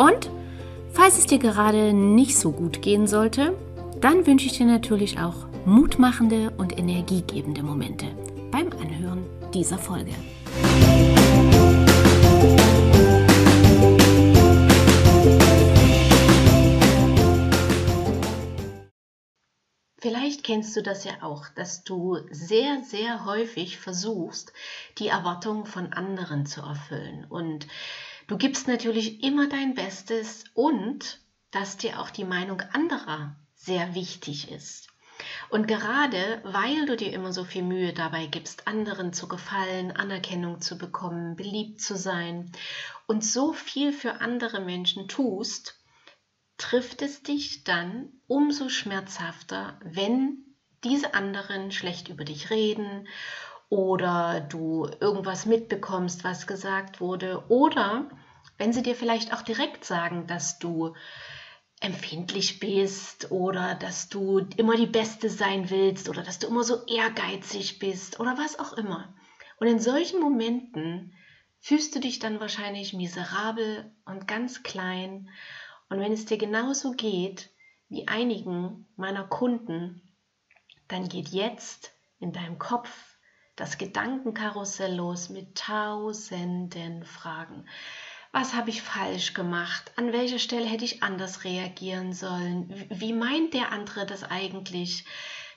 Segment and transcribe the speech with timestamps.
[0.00, 0.30] und
[0.94, 3.54] falls es dir gerade nicht so gut gehen sollte,
[4.00, 8.06] dann wünsche ich dir natürlich auch mutmachende und energiegebende Momente
[8.50, 10.14] beim Anhören dieser Folge.
[19.98, 24.54] Vielleicht kennst du das ja auch, dass du sehr, sehr häufig versuchst,
[24.96, 27.26] die Erwartungen von anderen zu erfüllen.
[27.28, 27.66] Und
[28.30, 31.18] Du gibst natürlich immer dein Bestes und
[31.50, 34.86] dass dir auch die Meinung anderer sehr wichtig ist.
[35.48, 40.60] Und gerade weil du dir immer so viel Mühe dabei gibst, anderen zu gefallen, Anerkennung
[40.60, 42.52] zu bekommen, beliebt zu sein
[43.08, 45.80] und so viel für andere Menschen tust,
[46.56, 53.08] trifft es dich dann umso schmerzhafter, wenn diese anderen schlecht über dich reden
[53.70, 58.10] oder du irgendwas mitbekommst, was gesagt wurde oder
[58.58, 60.94] wenn sie dir vielleicht auch direkt sagen, dass du
[61.80, 66.84] empfindlich bist oder dass du immer die Beste sein willst oder dass du immer so
[66.84, 69.14] ehrgeizig bist oder was auch immer.
[69.58, 71.14] Und in solchen Momenten
[71.60, 75.30] fühlst du dich dann wahrscheinlich miserabel und ganz klein.
[75.88, 77.50] Und wenn es dir genauso geht
[77.88, 80.02] wie einigen meiner Kunden,
[80.88, 83.09] dann geht jetzt in deinem Kopf
[83.60, 87.64] das Gedankenkarussell los mit tausenden Fragen
[88.32, 93.54] was habe ich falsch gemacht, an welcher Stelle hätte ich anders reagieren sollen, wie meint
[93.54, 95.04] der andere das eigentlich,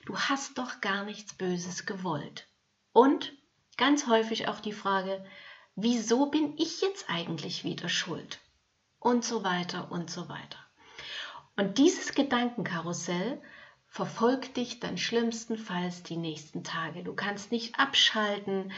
[0.06, 2.48] du hast doch gar nichts Böses gewollt.
[2.92, 3.32] Und
[3.76, 5.24] ganz häufig auch die Frage,
[5.76, 8.40] wieso bin ich jetzt eigentlich wieder schuld?
[8.98, 10.58] Und so weiter und so weiter.
[11.56, 13.40] Und dieses Gedankenkarussell
[13.94, 17.04] verfolgt dich dann schlimmstenfalls die nächsten Tage.
[17.04, 18.72] Du kannst nicht abschalten,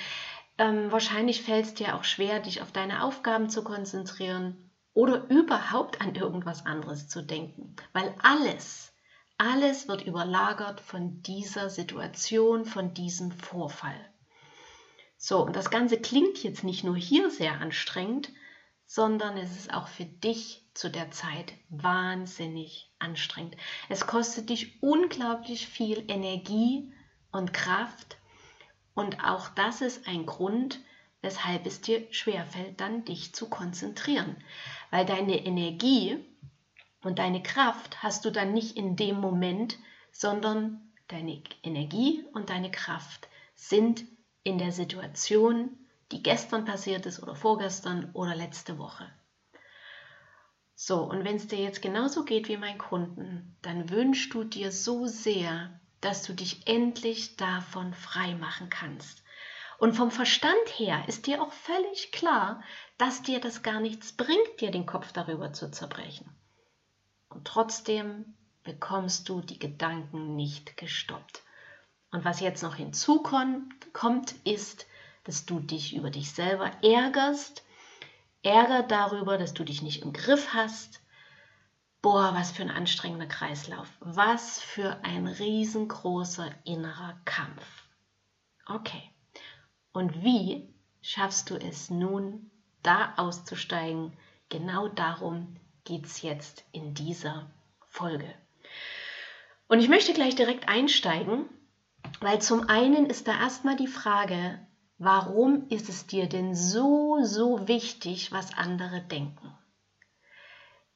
[0.59, 6.03] ähm, wahrscheinlich fällt es dir auch schwer, dich auf deine Aufgaben zu konzentrieren oder überhaupt
[6.03, 8.93] an irgendwas anderes zu denken, weil alles,
[9.38, 13.98] alles wird überlagert von dieser Situation, von diesem Vorfall.
[15.16, 18.28] So, und das Ganze klingt jetzt nicht nur hier sehr anstrengend,
[18.87, 23.57] sondern es ist auch für dich zu der Zeit wahnsinnig anstrengend.
[23.89, 26.93] Es kostet dich unglaublich viel Energie
[27.33, 28.17] und Kraft
[28.97, 30.81] und auch das ist ein Grund,
[31.21, 34.37] weshalb es dir schwerfällt, dann dich zu konzentrieren.
[34.91, 36.25] Weil deine Energie
[37.03, 39.79] und deine Kraft hast du dann nicht in dem Moment,
[40.13, 44.05] sondern deine Energie und deine Kraft sind
[44.45, 49.11] in der Situation, die gestern passiert ist oder vorgestern oder letzte Woche.
[50.75, 54.71] So, und wenn es dir jetzt genauso geht wie mein Kunden, dann wünschst du dir
[54.71, 59.22] so sehr, dass du dich endlich davon frei machen kannst.
[59.78, 62.62] Und vom Verstand her ist dir auch völlig klar,
[62.99, 66.31] dass dir das gar nichts bringt, dir den Kopf darüber zu zerbrechen.
[67.28, 71.43] Und trotzdem bekommst du die Gedanken nicht gestoppt.
[72.11, 74.87] Und was jetzt noch hinzukommt, ist,
[75.27, 77.65] dass du dich über dich selber ärgerst,
[78.43, 81.01] Ärger darüber, dass du dich nicht im Griff hast,
[82.07, 83.89] Boah, was für ein anstrengender Kreislauf.
[83.99, 87.67] Was für ein riesengroßer innerer Kampf.
[88.65, 89.11] Okay.
[89.93, 90.73] Und wie
[91.03, 92.49] schaffst du es nun,
[92.85, 94.13] da auszusteigen?
[94.51, 97.51] Genau darum geht es jetzt in dieser
[97.89, 98.33] Folge.
[99.67, 101.47] Und ich möchte gleich direkt einsteigen,
[102.21, 104.65] weil zum einen ist da erstmal die Frage,
[104.99, 109.53] warum ist es dir denn so, so wichtig, was andere denken?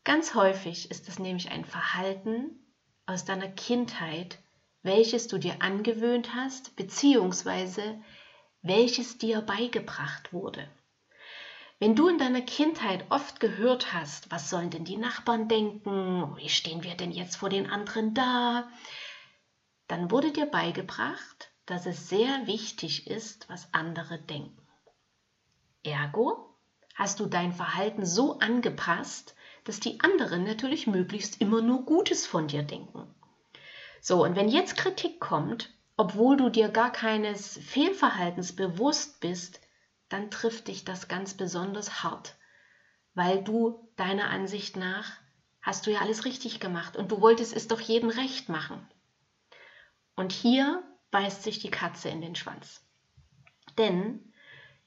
[0.04, 2.58] Ganz häufig ist es nämlich ein Verhalten
[3.06, 4.38] aus deiner Kindheit,
[4.82, 8.00] welches du dir angewöhnt hast, beziehungsweise
[8.62, 10.66] welches dir beigebracht wurde.
[11.78, 16.48] Wenn du in deiner Kindheit oft gehört hast, was sollen denn die Nachbarn denken, wie
[16.48, 18.70] stehen wir denn jetzt vor den anderen da,
[19.88, 24.66] dann wurde dir beigebracht, dass es sehr wichtig ist, was andere denken.
[25.82, 26.56] Ergo
[26.94, 29.34] hast du dein Verhalten so angepasst,
[29.64, 33.14] dass die anderen natürlich möglichst immer nur Gutes von dir denken.
[34.00, 39.60] So, und wenn jetzt Kritik kommt, obwohl du dir gar keines Fehlverhaltens bewusst bist,
[40.08, 42.36] dann trifft dich das ganz besonders hart.
[43.14, 45.12] weil du deiner Ansicht nach
[45.62, 48.88] hast du ja alles richtig gemacht und du wolltest es doch jedem recht machen.
[50.16, 52.84] Und hier beißt sich die Katze in den Schwanz.
[53.78, 54.32] Denn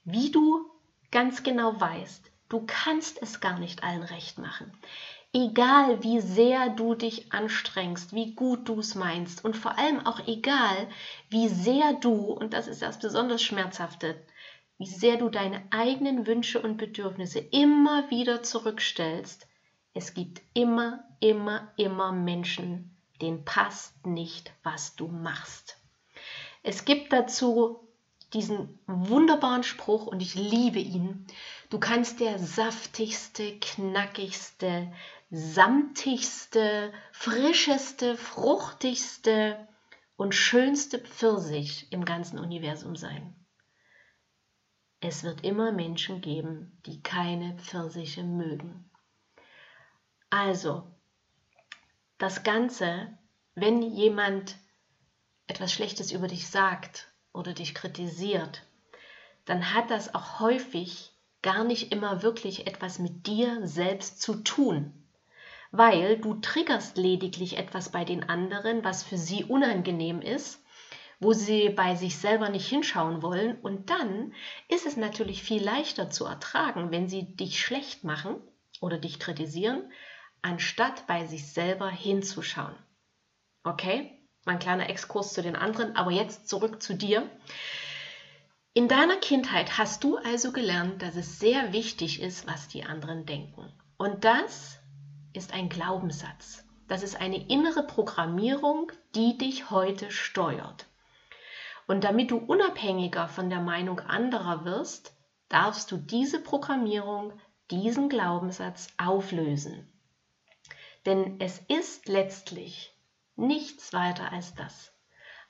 [0.03, 0.69] wie du
[1.11, 4.71] ganz genau weißt, du kannst es gar nicht allen recht machen.
[5.31, 10.27] Egal wie sehr du dich anstrengst, wie gut du es meinst und vor allem auch
[10.27, 10.87] egal
[11.29, 14.15] wie sehr du, und das ist das besonders Schmerzhafte,
[14.77, 19.47] wie sehr du deine eigenen Wünsche und Bedürfnisse immer wieder zurückstellst,
[19.95, 25.77] es gibt immer, immer, immer Menschen, denen passt nicht, was du machst.
[26.63, 27.87] Es gibt dazu
[28.33, 31.27] diesen wunderbaren Spruch und ich liebe ihn.
[31.69, 34.91] Du kannst der saftigste, knackigste,
[35.29, 39.67] samtigste, frischeste, fruchtigste
[40.15, 43.35] und schönste Pfirsich im ganzen Universum sein.
[45.01, 48.89] Es wird immer Menschen geben, die keine Pfirsiche mögen.
[50.29, 50.95] Also,
[52.17, 53.17] das Ganze,
[53.53, 54.55] wenn jemand
[55.53, 58.63] etwas Schlechtes über dich sagt oder dich kritisiert,
[59.45, 61.11] dann hat das auch häufig
[61.43, 64.91] gar nicht immer wirklich etwas mit dir selbst zu tun,
[65.71, 70.59] weil du triggerst lediglich etwas bei den anderen, was für sie unangenehm ist,
[71.19, 74.33] wo sie bei sich selber nicht hinschauen wollen und dann
[74.69, 78.37] ist es natürlich viel leichter zu ertragen, wenn sie dich schlecht machen
[78.81, 79.91] oder dich kritisieren,
[80.41, 82.75] anstatt bei sich selber hinzuschauen.
[83.63, 84.22] Okay?
[84.45, 87.29] Mein kleiner Exkurs zu den anderen, aber jetzt zurück zu dir.
[88.73, 93.25] In deiner Kindheit hast du also gelernt, dass es sehr wichtig ist, was die anderen
[93.25, 93.71] denken.
[93.97, 94.79] Und das
[95.33, 96.65] ist ein Glaubenssatz.
[96.87, 100.87] Das ist eine innere Programmierung, die dich heute steuert.
[101.87, 105.15] Und damit du unabhängiger von der Meinung anderer wirst,
[105.49, 107.33] darfst du diese Programmierung,
[107.71, 109.87] diesen Glaubenssatz auflösen.
[111.05, 112.92] Denn es ist letztlich
[113.35, 114.93] nichts weiter als das.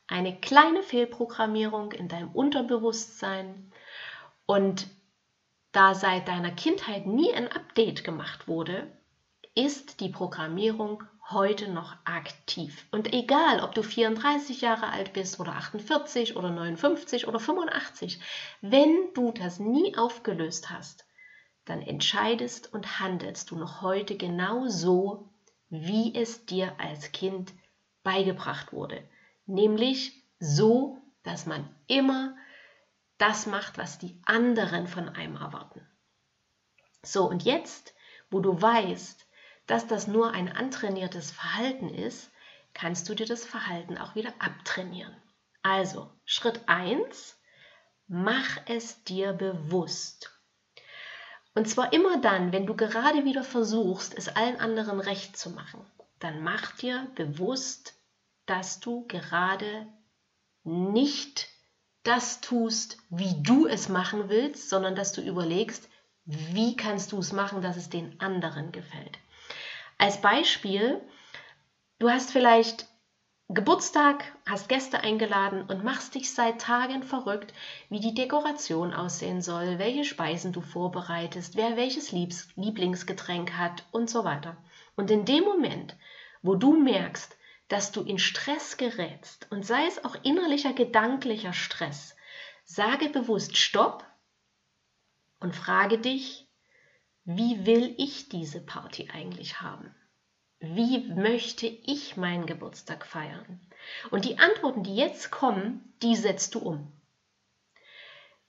[0.07, 3.71] Eine kleine Fehlprogrammierung in deinem Unterbewusstsein
[4.45, 4.87] und
[5.71, 8.91] da seit deiner Kindheit nie ein Update gemacht wurde,
[9.55, 12.85] ist die Programmierung heute noch aktiv.
[12.91, 18.19] Und egal, ob du 34 Jahre alt bist oder 48 oder 59 oder 85,
[18.61, 21.05] wenn du das nie aufgelöst hast,
[21.65, 25.29] dann entscheidest und handelst du noch heute genau so,
[25.69, 27.53] wie es dir als Kind
[28.03, 29.07] beigebracht wurde.
[29.45, 32.35] Nämlich so, dass man immer
[33.17, 35.87] das macht, was die anderen von einem erwarten.
[37.01, 37.93] So, und jetzt,
[38.29, 39.27] wo du weißt,
[39.67, 42.31] dass das nur ein antrainiertes Verhalten ist,
[42.73, 45.15] kannst du dir das Verhalten auch wieder abtrainieren.
[45.61, 47.39] Also, Schritt 1,
[48.07, 50.37] mach es dir bewusst.
[51.55, 55.85] Und zwar immer dann, wenn du gerade wieder versuchst, es allen anderen recht zu machen,
[56.23, 57.95] dann mach dir bewusst,
[58.45, 59.87] dass du gerade
[60.63, 61.49] nicht
[62.03, 65.89] das tust, wie du es machen willst, sondern dass du überlegst,
[66.25, 69.19] wie kannst du es machen, dass es den anderen gefällt.
[69.97, 71.01] Als Beispiel,
[71.99, 72.87] du hast vielleicht
[73.49, 77.53] Geburtstag, hast Gäste eingeladen und machst dich seit Tagen verrückt,
[77.89, 84.23] wie die Dekoration aussehen soll, welche Speisen du vorbereitest, wer welches Lieblingsgetränk hat und so
[84.23, 84.57] weiter.
[84.95, 85.95] Und in dem Moment,
[86.41, 92.15] wo du merkst, dass du in Stress gerätst und sei es auch innerlicher gedanklicher Stress,
[92.65, 94.05] sage bewusst Stopp
[95.39, 96.47] und frage dich,
[97.25, 99.95] wie will ich diese Party eigentlich haben?
[100.63, 103.59] wie möchte ich meinen Geburtstag feiern?
[104.11, 106.93] Und die Antworten, die jetzt kommen, die setzt du um.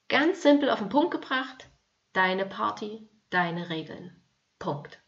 [0.07, 1.67] Ganz simpel auf den Punkt gebracht,
[2.13, 4.23] deine Party, deine Regeln.
[4.59, 5.01] Punkt.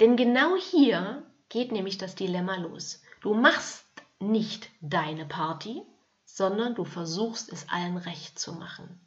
[0.00, 3.02] Denn genau hier geht nämlich das Dilemma los.
[3.20, 3.84] Du machst
[4.18, 5.82] nicht deine Party,
[6.24, 9.00] sondern du versuchst es allen recht zu machen.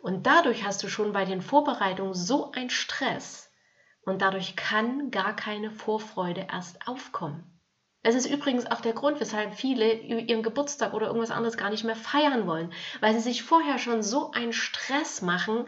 [0.00, 3.50] Und dadurch hast du schon bei den Vorbereitungen so einen Stress,
[4.04, 7.50] und dadurch kann gar keine Vorfreude erst aufkommen.
[8.02, 11.84] Es ist übrigens auch der Grund, weshalb viele ihren Geburtstag oder irgendwas anderes gar nicht
[11.84, 15.66] mehr feiern wollen, weil sie sich vorher schon so einen Stress machen,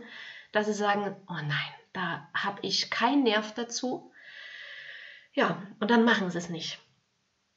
[0.53, 4.13] dass sie sagen, oh nein, da habe ich keinen Nerv dazu.
[5.37, 6.81] Ja, und dann machen sie es nicht.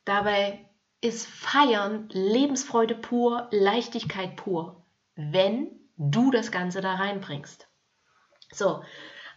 [0.06, 0.70] Dabei
[1.02, 7.68] ist Feiern Lebensfreude pur, Leichtigkeit pur, wenn du das Ganze da reinbringst.
[8.52, 8.84] So,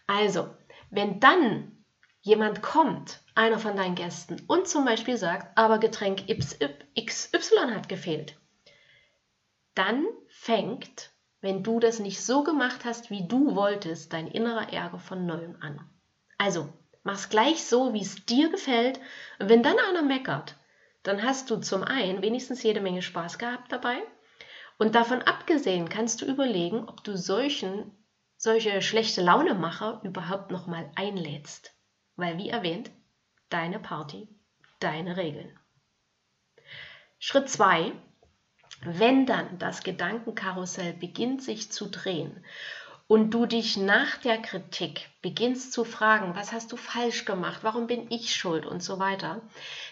[0.06, 0.54] also,
[0.90, 1.84] wenn dann
[2.20, 8.38] jemand kommt, einer von deinen Gästen, und zum Beispiel sagt, aber Getränk XY hat gefehlt,
[9.74, 15.00] dann fängt wenn du das nicht so gemacht hast, wie du wolltest, dein innerer Ärger
[15.00, 15.84] von neuem an.
[16.38, 16.72] Also,
[17.02, 19.00] mach's gleich so, wie es dir gefällt.
[19.38, 20.56] Und wenn dann einer meckert,
[21.02, 23.98] dann hast du zum einen wenigstens jede Menge Spaß gehabt dabei.
[24.78, 27.90] Und davon abgesehen kannst du überlegen, ob du solchen,
[28.36, 31.74] solche schlechte Launemacher überhaupt nochmal einlädst.
[32.16, 32.90] Weil, wie erwähnt,
[33.48, 34.28] deine Party,
[34.80, 35.58] deine Regeln.
[37.18, 37.92] Schritt 2
[38.84, 42.44] wenn dann das Gedankenkarussell beginnt sich zu drehen
[43.06, 47.86] und du dich nach der Kritik beginnst zu fragen, was hast du falsch gemacht, warum
[47.86, 49.42] bin ich schuld und so weiter,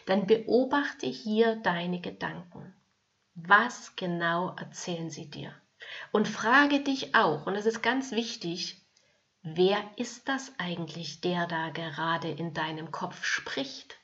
[0.06, 2.74] dann beobachte hier deine Gedanken.
[3.34, 5.54] Was genau erzählen sie dir?
[6.12, 8.80] Und frage dich auch, und es ist ganz wichtig,
[9.42, 13.99] wer ist das eigentlich, der da gerade in deinem Kopf spricht?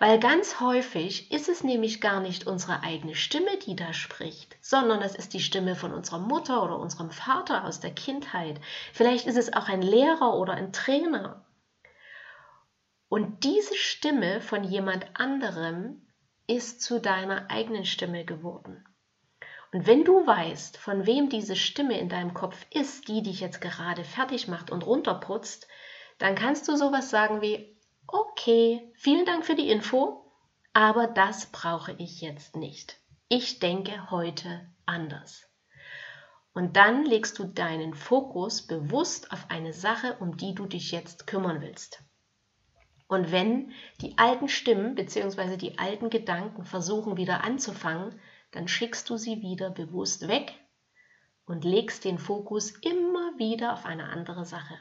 [0.00, 5.02] Weil ganz häufig ist es nämlich gar nicht unsere eigene Stimme, die da spricht, sondern
[5.02, 8.58] es ist die Stimme von unserer Mutter oder unserem Vater aus der Kindheit.
[8.94, 11.44] Vielleicht ist es auch ein Lehrer oder ein Trainer.
[13.10, 16.00] Und diese Stimme von jemand anderem
[16.46, 18.82] ist zu deiner eigenen Stimme geworden.
[19.70, 23.60] Und wenn du weißt, von wem diese Stimme in deinem Kopf ist, die dich jetzt
[23.60, 25.68] gerade fertig macht und runterputzt,
[26.16, 27.78] dann kannst du sowas sagen wie,
[28.12, 30.24] okay, vielen Dank für die Info,
[30.72, 32.98] aber das brauche ich jetzt nicht.
[33.28, 35.46] Ich denke heute anders.
[36.52, 41.26] Und dann legst du deinen Fokus bewusst auf eine Sache, um die du dich jetzt
[41.26, 42.02] kümmern willst.
[43.06, 45.56] Und wenn die alten Stimmen bzw.
[45.56, 48.14] die alten Gedanken versuchen wieder anzufangen,
[48.52, 50.54] dann schickst du sie wieder bewusst weg
[51.44, 54.78] und legst den Fokus immer wieder auf eine andere Sache.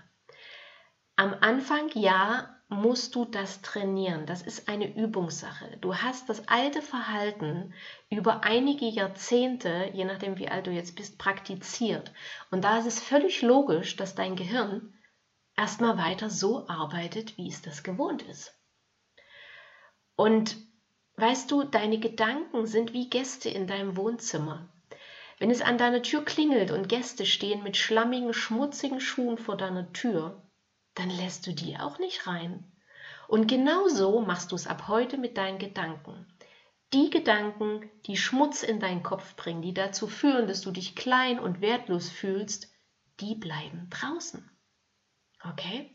[1.20, 4.26] Am Anfang ja, musst du das trainieren.
[4.26, 5.76] Das ist eine Übungssache.
[5.82, 7.74] Du hast das alte Verhalten
[8.10, 12.14] über einige Jahrzehnte, je nachdem wie alt du jetzt bist, praktiziert.
[12.52, 14.94] Und da ist es völlig logisch, dass dein Gehirn
[15.58, 18.58] erstmal weiter so arbeitet, wie es das gewohnt ist.
[20.16, 20.56] Und
[21.18, 24.70] weißt du, deine Gedanken sind wie Gäste in deinem Wohnzimmer.
[25.38, 29.92] Wenn es an deiner Tür klingelt und Gäste stehen mit schlammigen, schmutzigen Schuhen vor deiner
[29.92, 30.42] Tür,
[31.00, 32.70] dann lässt du die auch nicht rein.
[33.30, 36.28] Und genau so machst du es ab heute mit deinen Gedanken.
[36.94, 41.40] Die Gedanken, die Schmutz in deinen Kopf bringen, die dazu führen, dass du dich klein
[41.40, 42.74] und wertlos fühlst,
[43.22, 44.50] die bleiben draußen.
[45.44, 45.94] Okay?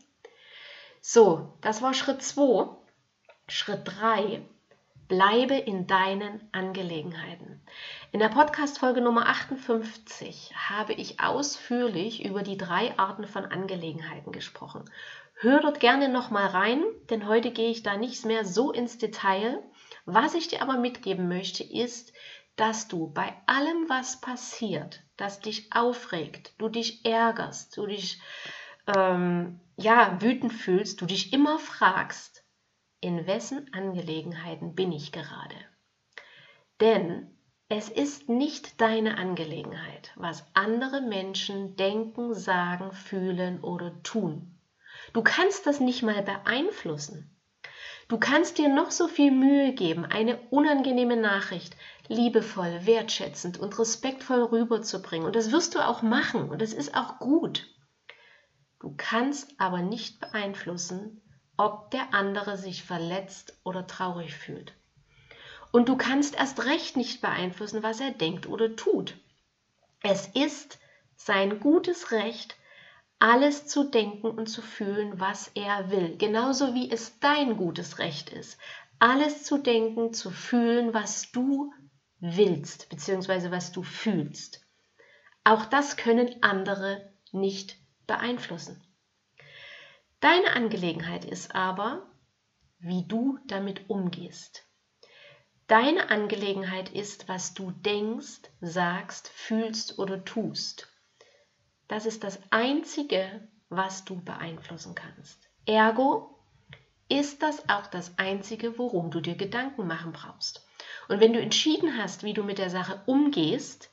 [1.01, 2.75] So, das war Schritt 2.
[3.47, 4.41] Schritt 3
[5.07, 7.61] Bleibe in deinen Angelegenheiten.
[8.11, 14.89] In der Podcast-Folge Nummer 58 habe ich ausführlich über die drei Arten von Angelegenheiten gesprochen.
[15.35, 19.61] Hör dort gerne nochmal rein, denn heute gehe ich da nicht mehr so ins Detail.
[20.05, 22.11] Was ich dir aber mitgeben möchte, ist,
[22.55, 28.19] dass du bei allem, was passiert, das dich aufregt, du dich ärgerst, du dich
[28.87, 32.34] ähm, ja, wütend fühlst, du dich immer fragst,
[33.05, 35.55] in wessen Angelegenheiten bin ich gerade?
[36.81, 37.37] Denn
[37.69, 44.57] es ist nicht deine Angelegenheit, was andere Menschen denken, sagen, fühlen oder tun.
[45.13, 47.29] Du kannst das nicht mal beeinflussen.
[48.07, 51.75] Du kannst dir noch so viel Mühe geben, eine unangenehme Nachricht
[52.07, 55.27] liebevoll, wertschätzend und respektvoll rüberzubringen.
[55.27, 57.67] Und das wirst du auch machen und das ist auch gut.
[58.79, 61.21] Du kannst aber nicht beeinflussen,
[61.57, 64.73] ob der andere sich verletzt oder traurig fühlt.
[65.71, 69.17] Und du kannst erst recht nicht beeinflussen, was er denkt oder tut.
[70.01, 70.79] Es ist
[71.15, 72.55] sein gutes Recht,
[73.19, 76.17] alles zu denken und zu fühlen, was er will.
[76.17, 78.57] Genauso wie es dein gutes Recht ist,
[78.99, 81.73] alles zu denken, zu fühlen, was du
[82.19, 84.65] willst, beziehungsweise was du fühlst.
[85.43, 88.84] Auch das können andere nicht beeinflussen.
[90.19, 92.09] Deine Angelegenheit ist aber,
[92.79, 94.67] wie du damit umgehst.
[95.67, 100.87] Deine Angelegenheit ist, was du denkst, sagst, fühlst oder tust.
[101.87, 105.49] Das ist das Einzige, was du beeinflussen kannst.
[105.65, 106.39] Ergo
[107.09, 110.67] ist das auch das Einzige, worum du dir Gedanken machen brauchst.
[111.07, 113.91] Und wenn du entschieden hast, wie du mit der Sache umgehst,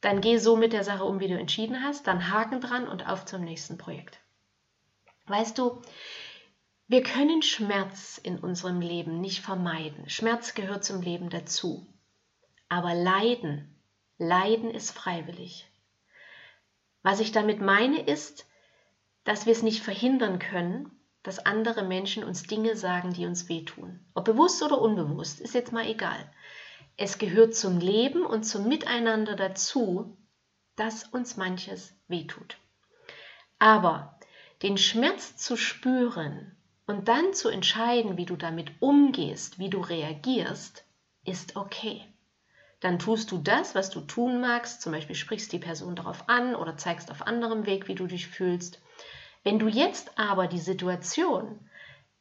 [0.00, 3.08] dann geh so mit der Sache um, wie du entschieden hast, dann Haken dran und
[3.08, 4.20] auf zum nächsten Projekt.
[5.26, 5.80] Weißt du,
[6.86, 10.08] wir können Schmerz in unserem Leben nicht vermeiden.
[10.10, 11.86] Schmerz gehört zum Leben dazu.
[12.68, 13.74] Aber Leiden,
[14.18, 15.66] Leiden ist freiwillig.
[17.02, 18.46] Was ich damit meine ist,
[19.24, 20.90] dass wir es nicht verhindern können,
[21.22, 24.04] dass andere Menschen uns Dinge sagen, die uns wehtun.
[24.14, 26.30] Ob bewusst oder unbewusst, ist jetzt mal egal.
[26.98, 30.18] Es gehört zum Leben und zum Miteinander dazu,
[30.76, 32.58] dass uns manches wehtut.
[33.58, 34.13] Aber
[34.64, 36.56] den Schmerz zu spüren
[36.86, 40.86] und dann zu entscheiden, wie du damit umgehst, wie du reagierst,
[41.26, 42.02] ist okay.
[42.80, 46.54] Dann tust du das, was du tun magst, zum Beispiel sprichst die Person darauf an
[46.54, 48.80] oder zeigst auf anderem Weg, wie du dich fühlst.
[49.42, 51.60] Wenn du jetzt aber die Situation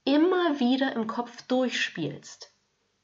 [0.04, 2.54] immer wieder im Kopf durchspielst,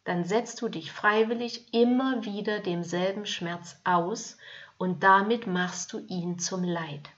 [0.03, 4.37] dann setzt du dich freiwillig immer wieder demselben Schmerz aus
[4.77, 7.09] und damit machst du ihn zum Leid.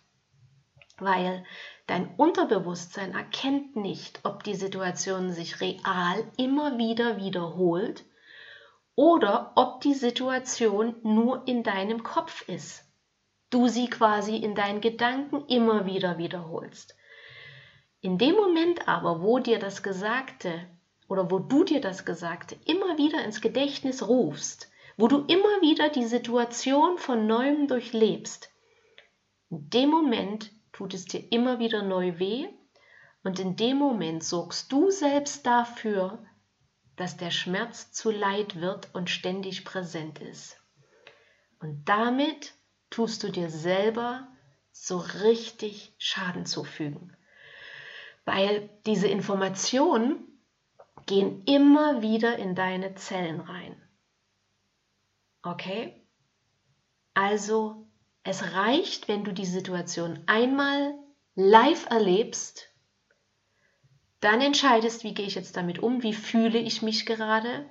[1.01, 1.43] Weil
[1.91, 8.05] dein Unterbewusstsein erkennt nicht, ob die Situation sich real immer wieder wiederholt
[8.95, 12.85] oder ob die Situation nur in deinem Kopf ist.
[13.49, 16.95] Du sie quasi in deinen Gedanken immer wieder wiederholst.
[17.99, 20.65] In dem Moment aber, wo dir das Gesagte
[21.09, 25.89] oder wo du dir das Gesagte immer wieder ins Gedächtnis rufst, wo du immer wieder
[25.89, 28.49] die Situation von neuem durchlebst,
[29.49, 32.47] in dem Moment tut es dir immer wieder neu weh
[33.21, 36.25] und in dem Moment sorgst du selbst dafür,
[36.95, 40.57] dass der Schmerz zu Leid wird und ständig präsent ist.
[41.59, 42.55] Und damit
[42.89, 44.27] tust du dir selber
[44.71, 47.15] so richtig Schaden zufügen.
[48.25, 50.41] Weil diese Informationen
[51.05, 53.79] gehen immer wieder in deine Zellen rein.
[55.43, 56.07] Okay?
[57.13, 57.87] Also,
[58.23, 60.93] es reicht, wenn du die Situation einmal
[61.35, 62.69] live erlebst,
[64.19, 67.65] dann entscheidest, wie gehe ich jetzt damit um, wie fühle ich mich gerade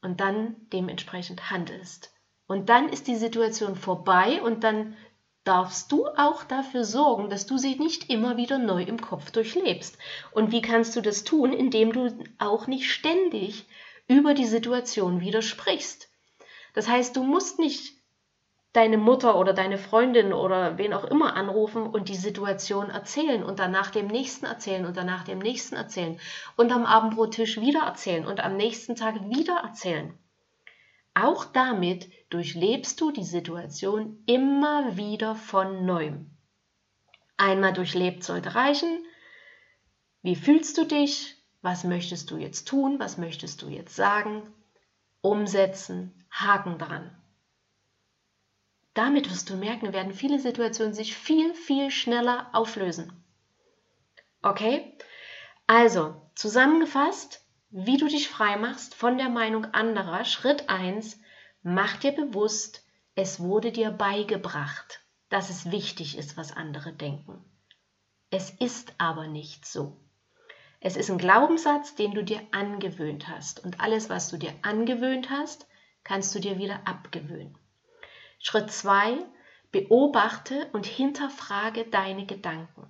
[0.00, 2.14] und dann dementsprechend handelst.
[2.46, 4.96] Und dann ist die Situation vorbei und dann
[5.44, 9.98] darfst du auch dafür sorgen, dass du sie nicht immer wieder neu im Kopf durchlebst.
[10.32, 13.66] Und wie kannst du das tun, indem du auch nicht ständig
[14.06, 16.08] über die Situation widersprichst?
[16.72, 17.94] Das heißt, du musst nicht
[18.74, 23.60] deine Mutter oder deine Freundin oder wen auch immer anrufen und die Situation erzählen und
[23.60, 26.18] danach dem nächsten erzählen und danach dem nächsten erzählen
[26.56, 30.12] und am Abendbrottisch wieder erzählen und am nächsten Tag wieder erzählen.
[31.14, 36.30] Auch damit durchlebst du die Situation immer wieder von neuem.
[37.36, 39.04] Einmal durchlebt sollte reichen.
[40.22, 41.36] Wie fühlst du dich?
[41.62, 42.98] Was möchtest du jetzt tun?
[42.98, 44.42] Was möchtest du jetzt sagen?
[45.20, 47.16] Umsetzen, Haken dran.
[48.94, 53.24] Damit wirst du merken, werden viele Situationen sich viel, viel schneller auflösen.
[54.42, 54.96] Okay?
[55.66, 60.24] Also, zusammengefasst, wie du dich frei machst von der Meinung anderer.
[60.24, 61.20] Schritt 1,
[61.62, 62.84] mach dir bewusst,
[63.16, 67.44] es wurde dir beigebracht, dass es wichtig ist, was andere denken.
[68.30, 70.00] Es ist aber nicht so.
[70.78, 73.64] Es ist ein Glaubenssatz, den du dir angewöhnt hast.
[73.64, 75.66] Und alles, was du dir angewöhnt hast,
[76.04, 77.56] kannst du dir wieder abgewöhnen.
[78.46, 79.18] Schritt 2.
[79.72, 82.88] Beobachte und hinterfrage deine Gedanken.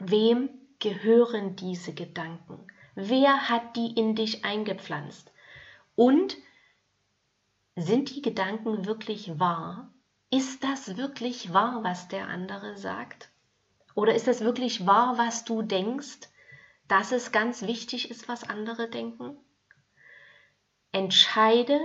[0.00, 2.66] Wem gehören diese Gedanken?
[2.96, 5.32] Wer hat die in dich eingepflanzt?
[5.94, 6.36] Und
[7.76, 9.92] sind die Gedanken wirklich wahr?
[10.30, 13.28] Ist das wirklich wahr, was der andere sagt?
[13.94, 16.28] Oder ist das wirklich wahr, was du denkst?
[16.88, 19.36] dass es ganz wichtig ist, was andere denken?
[20.90, 21.78] Entscheide,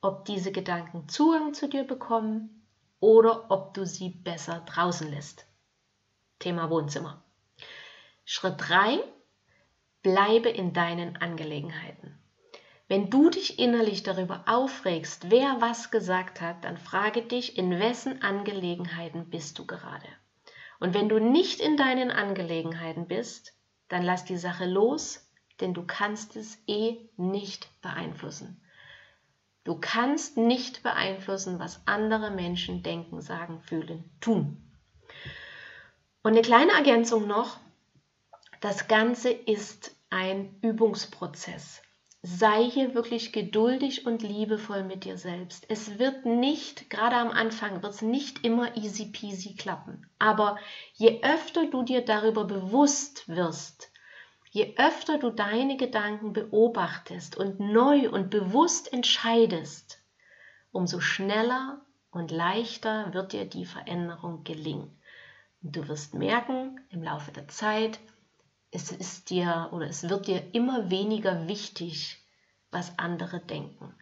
[0.00, 2.66] ob diese Gedanken Zugang zu dir bekommen
[3.00, 5.46] oder ob du sie besser draußen lässt.
[6.38, 7.22] Thema Wohnzimmer.
[8.24, 8.98] Schritt 3.
[10.02, 12.18] Bleibe in deinen Angelegenheiten.
[12.88, 18.22] Wenn du dich innerlich darüber aufregst, wer was gesagt hat, dann frage dich, in wessen
[18.22, 20.06] Angelegenheiten bist du gerade.
[20.78, 23.54] Und wenn du nicht in deinen Angelegenheiten bist,
[23.88, 25.28] dann lass die Sache los,
[25.60, 28.60] denn du kannst es eh nicht beeinflussen.
[29.66, 34.62] Du kannst nicht beeinflussen, was andere Menschen denken, sagen, fühlen, tun.
[36.22, 37.58] Und eine kleine Ergänzung noch,
[38.60, 41.82] das Ganze ist ein Übungsprozess.
[42.22, 45.66] Sei hier wirklich geduldig und liebevoll mit dir selbst.
[45.68, 50.06] Es wird nicht, gerade am Anfang, wird es nicht immer easy peasy klappen.
[50.20, 50.58] Aber
[50.94, 53.90] je öfter du dir darüber bewusst wirst,
[54.56, 60.02] je öfter du deine Gedanken beobachtest und neu und bewusst entscheidest,
[60.72, 64.98] umso schneller und leichter wird dir die Veränderung gelingen.
[65.62, 68.00] Und du wirst merken im Laufe der Zeit,
[68.70, 72.24] es ist dir oder es wird dir immer weniger wichtig,
[72.70, 73.94] was andere denken.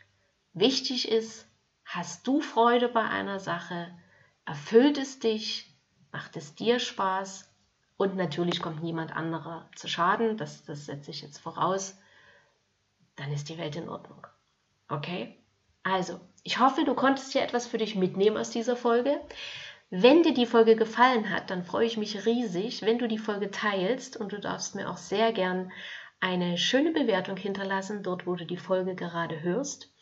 [0.52, 1.48] Wichtig ist,
[1.84, 3.90] hast du Freude bei einer Sache,
[4.44, 5.76] erfüllt es dich,
[6.12, 7.52] macht es dir Spaß
[7.96, 11.96] und natürlich kommt niemand anderer zu Schaden, das, das setze ich jetzt voraus,
[13.16, 14.26] dann ist die Welt in Ordnung.
[14.88, 15.38] Okay?
[15.84, 19.20] Also, ich hoffe, du konntest hier etwas für dich mitnehmen aus dieser Folge.
[19.90, 23.50] Wenn dir die Folge gefallen hat, dann freue ich mich riesig, wenn du die Folge
[23.50, 25.70] teilst und du darfst mir auch sehr gern
[26.18, 29.92] eine schöne Bewertung hinterlassen, dort wo du die Folge gerade hörst.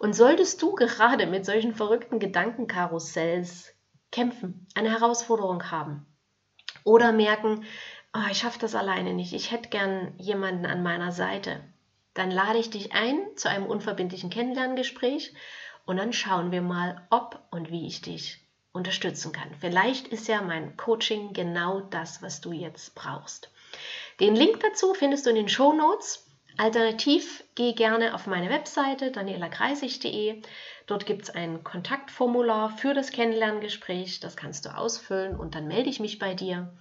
[0.00, 3.72] Und solltest du gerade mit solchen verrückten Gedankenkarussells
[4.10, 6.09] kämpfen, eine Herausforderung haben
[6.84, 7.64] oder merken,
[8.14, 11.60] oh, ich schaffe das alleine nicht, ich hätte gern jemanden an meiner Seite,
[12.14, 15.32] dann lade ich dich ein zu einem unverbindlichen Kennenlerngespräch
[15.86, 18.38] und dann schauen wir mal, ob und wie ich dich
[18.72, 19.54] unterstützen kann.
[19.58, 23.50] Vielleicht ist ja mein Coaching genau das, was du jetzt brauchst.
[24.20, 26.29] Den Link dazu findest du in den Show Notes.
[26.56, 30.42] Alternativ geh gerne auf meine Webseite danielakreisig.de.
[30.86, 34.20] Dort gibt es ein Kontaktformular für das Kennenlerngespräch.
[34.20, 36.76] Das kannst du ausfüllen und dann melde ich mich bei dir.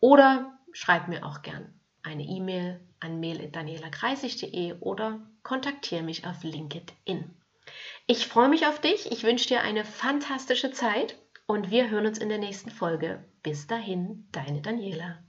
[0.00, 7.34] Oder schreib mir auch gern eine E-Mail an mail.danielakreisig.de oder kontaktiere mich auf LinkedIn.
[8.06, 9.10] Ich freue mich auf dich.
[9.10, 13.24] Ich wünsche dir eine fantastische Zeit und wir hören uns in der nächsten Folge.
[13.42, 15.25] Bis dahin, deine Daniela.